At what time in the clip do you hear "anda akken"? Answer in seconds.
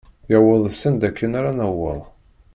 0.87-1.31